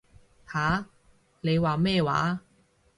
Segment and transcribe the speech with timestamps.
[0.47, 0.87] 吓？
[1.41, 2.41] 你話咩話？